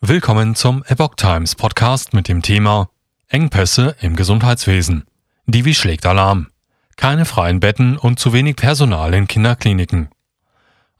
[0.00, 2.88] Willkommen zum Epoch Times Podcast mit dem Thema
[3.26, 5.04] Engpässe im Gesundheitswesen.
[5.46, 6.52] Divi schlägt Alarm.
[6.96, 10.08] Keine freien Betten und zu wenig Personal in Kinderkliniken.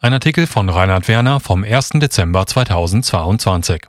[0.00, 1.90] Ein Artikel von Reinhard Werner vom 1.
[2.00, 3.87] Dezember 2022.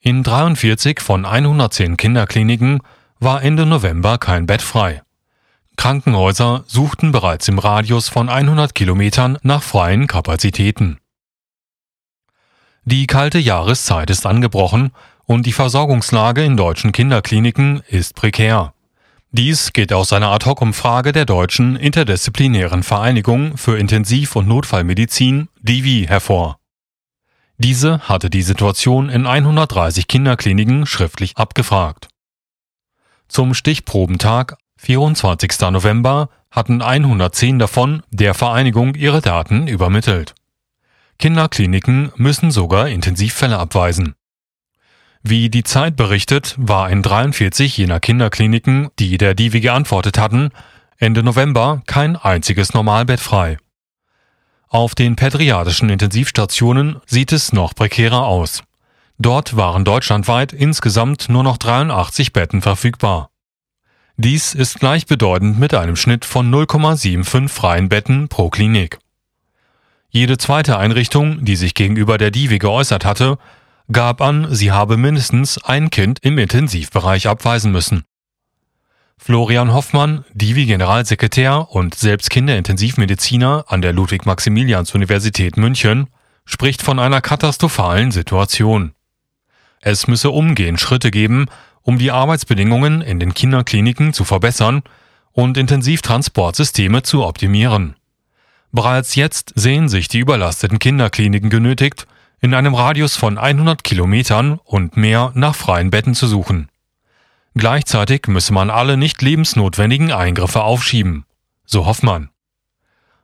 [0.00, 2.80] In 43 von 110 Kinderkliniken
[3.18, 5.00] war Ende November kein Bett frei.
[5.76, 10.98] Krankenhäuser suchten bereits im Radius von 100 Kilometern nach freien Kapazitäten.
[12.84, 14.90] Die kalte Jahreszeit ist angebrochen
[15.24, 18.74] und die Versorgungslage in deutschen Kinderkliniken ist prekär.
[19.30, 26.58] Dies geht aus einer Ad-hoc-Umfrage der Deutschen Interdisziplinären Vereinigung für Intensiv- und Notfallmedizin, DIVI, hervor.
[27.56, 32.08] Diese hatte die Situation in 130 Kinderkliniken schriftlich abgefragt.
[33.28, 35.52] Zum Stichprobentag 24.
[35.70, 40.34] November hatten 110 davon der Vereinigung ihre Daten übermittelt.
[41.18, 44.14] Kinderkliniken müssen sogar Intensivfälle abweisen.
[45.22, 50.50] Wie die Zeit berichtet, war in 43 jener Kinderkliniken, die der Divi geantwortet hatten,
[50.98, 53.56] Ende November kein einziges Normalbett frei.
[54.68, 58.62] Auf den pädiatrischen Intensivstationen sieht es noch prekärer aus.
[59.18, 63.30] Dort waren deutschlandweit insgesamt nur noch 83 Betten verfügbar.
[64.16, 68.98] Dies ist gleichbedeutend mit einem Schnitt von 0,75 freien Betten pro Klinik.
[70.14, 73.38] Jede zweite Einrichtung, die sich gegenüber der Divi geäußert hatte,
[73.90, 78.04] gab an, sie habe mindestens ein Kind im Intensivbereich abweisen müssen.
[79.16, 86.08] Florian Hoffmann, Divi-Generalsekretär und selbst Kinderintensivmediziner an der Ludwig-Maximilians-Universität München,
[86.44, 88.92] spricht von einer katastrophalen Situation.
[89.80, 91.46] Es müsse umgehend Schritte geben,
[91.80, 94.82] um die Arbeitsbedingungen in den Kinderkliniken zu verbessern
[95.32, 97.96] und Intensivtransportsysteme zu optimieren.
[98.72, 102.06] Bereits jetzt sehen sich die überlasteten Kinderkliniken genötigt,
[102.40, 106.68] in einem Radius von 100 Kilometern und mehr nach freien Betten zu suchen.
[107.54, 111.26] Gleichzeitig müsse man alle nicht lebensnotwendigen Eingriffe aufschieben,
[111.66, 112.30] so Hoffmann.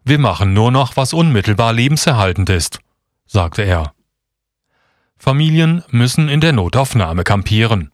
[0.05, 2.81] Wir machen nur noch, was unmittelbar lebenserhaltend ist,
[3.27, 3.95] sagte er.
[5.19, 7.91] Familien müssen in der Notaufnahme kampieren.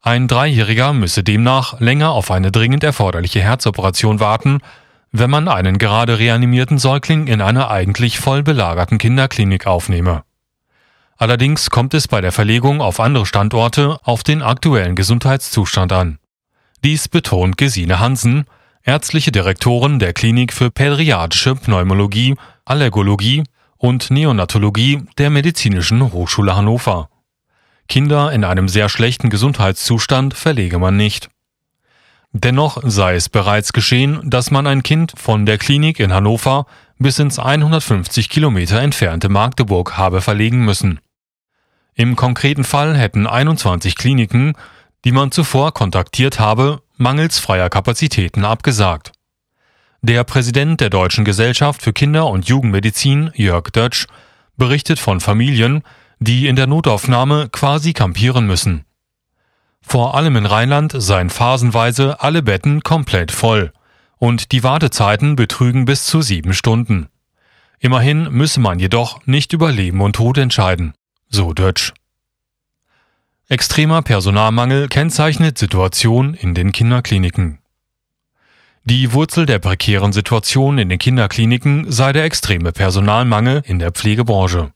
[0.00, 4.60] Ein Dreijähriger müsse demnach länger auf eine dringend erforderliche Herzoperation warten,
[5.18, 10.24] wenn man einen gerade reanimierten Säugling in einer eigentlich voll belagerten Kinderklinik aufnehme.
[11.16, 16.18] Allerdings kommt es bei der Verlegung auf andere Standorte auf den aktuellen Gesundheitszustand an.
[16.84, 18.44] Dies betont Gesine Hansen,
[18.82, 23.44] ärztliche Direktorin der Klinik für Pädiatrische Pneumologie, Allergologie
[23.78, 27.08] und Neonatologie der Medizinischen Hochschule Hannover.
[27.88, 31.28] Kinder in einem sehr schlechten Gesundheitszustand verlege man nicht.
[32.38, 36.66] Dennoch sei es bereits geschehen, dass man ein Kind von der Klinik in Hannover
[36.98, 41.00] bis ins 150 Kilometer entfernte Magdeburg habe verlegen müssen.
[41.94, 44.52] Im konkreten Fall hätten 21 Kliniken,
[45.06, 49.12] die man zuvor kontaktiert habe, mangels freier Kapazitäten abgesagt.
[50.02, 54.08] Der Präsident der Deutschen Gesellschaft für Kinder- und Jugendmedizin, Jörg Dötsch,
[54.58, 55.82] berichtet von Familien,
[56.18, 58.85] die in der Notaufnahme quasi kampieren müssen.
[59.88, 63.72] Vor allem in Rheinland seien phasenweise alle Betten komplett voll
[64.18, 67.08] und die Wartezeiten betrügen bis zu sieben Stunden.
[67.78, 70.92] Immerhin müsse man jedoch nicht über Leben und Tod entscheiden,
[71.28, 71.94] so Dötsch.
[73.48, 77.60] Extremer Personalmangel kennzeichnet Situation in den Kinderkliniken.
[78.82, 84.72] Die Wurzel der prekären Situation in den Kinderkliniken sei der extreme Personalmangel in der Pflegebranche.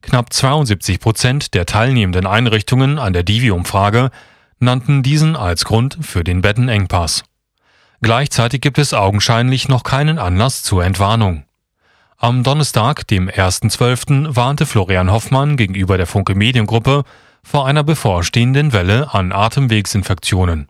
[0.00, 4.10] Knapp 72 Prozent der teilnehmenden Einrichtungen an der Divi-Umfrage
[4.58, 7.24] nannten diesen als Grund für den Bettenengpass.
[8.00, 11.44] Gleichzeitig gibt es augenscheinlich noch keinen Anlass zur Entwarnung.
[12.16, 17.04] Am Donnerstag, dem 1.12., warnte Florian Hoffmann gegenüber der Funke Mediengruppe
[17.42, 20.68] vor einer bevorstehenden Welle an Atemwegsinfektionen.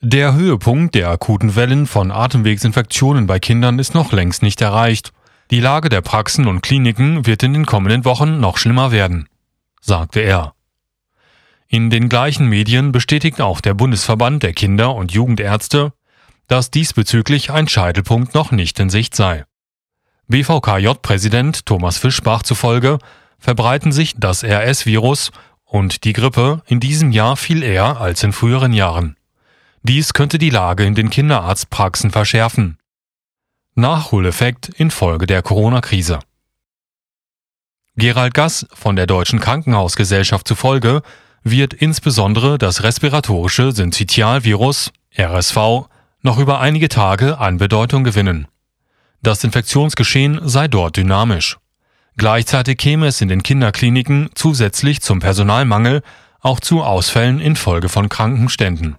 [0.00, 5.12] Der Höhepunkt der akuten Wellen von Atemwegsinfektionen bei Kindern ist noch längst nicht erreicht.
[5.50, 9.28] Die Lage der Praxen und Kliniken wird in den kommenden Wochen noch schlimmer werden,
[9.80, 10.54] sagte er.
[11.68, 15.92] In den gleichen Medien bestätigt auch der Bundesverband der Kinder- und Jugendärzte,
[16.46, 19.44] dass diesbezüglich ein Scheitelpunkt noch nicht in Sicht sei.
[20.28, 22.98] BVKJ-Präsident Thomas Fischbach zufolge
[23.38, 25.32] verbreiten sich das RS-Virus
[25.64, 29.16] und die Grippe in diesem Jahr viel eher als in früheren Jahren.
[29.82, 32.78] Dies könnte die Lage in den Kinderarztpraxen verschärfen.
[33.74, 36.20] Nachholeffekt infolge der Corona-Krise.
[37.96, 41.02] Gerald Gass von der Deutschen Krankenhausgesellschaft zufolge
[41.44, 45.56] wird insbesondere das respiratorische Syncytialvirus RSV
[46.22, 48.48] noch über einige Tage an Bedeutung gewinnen.
[49.22, 51.58] Das Infektionsgeschehen sei dort dynamisch.
[52.16, 56.02] Gleichzeitig käme es in den Kinderkliniken zusätzlich zum Personalmangel
[56.40, 58.96] auch zu Ausfällen infolge von Krankenständen.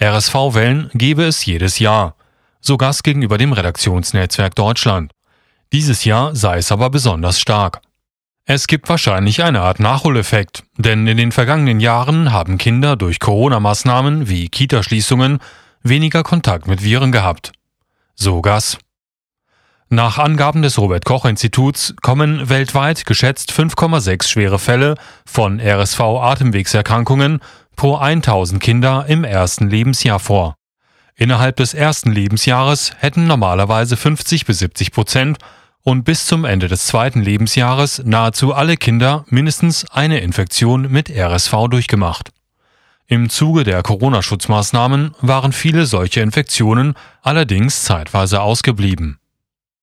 [0.00, 2.14] RSV-Wellen gebe es jedes Jahr,
[2.60, 5.12] so Gast gegenüber dem Redaktionsnetzwerk Deutschland.
[5.72, 7.80] Dieses Jahr sei es aber besonders stark.
[8.50, 14.26] Es gibt wahrscheinlich eine Art Nachholeffekt, denn in den vergangenen Jahren haben Kinder durch Corona-Maßnahmen
[14.30, 15.40] wie Kitaschließungen
[15.82, 17.52] weniger Kontakt mit Viren gehabt.
[18.14, 18.78] So Gas.
[19.90, 24.94] Nach Angaben des Robert Koch Instituts kommen weltweit geschätzt 5,6 schwere Fälle
[25.26, 27.40] von RSV-Atemwegserkrankungen
[27.76, 30.54] pro 1000 Kinder im ersten Lebensjahr vor.
[31.16, 35.36] Innerhalb des ersten Lebensjahres hätten normalerweise 50 bis 70 Prozent
[35.88, 41.68] und bis zum Ende des zweiten Lebensjahres nahezu alle Kinder mindestens eine Infektion mit RSV
[41.70, 42.30] durchgemacht.
[43.06, 46.92] Im Zuge der Corona-Schutzmaßnahmen waren viele solche Infektionen
[47.22, 49.17] allerdings zeitweise ausgeblieben